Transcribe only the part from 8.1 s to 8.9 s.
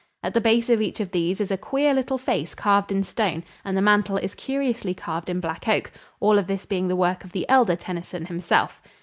himself.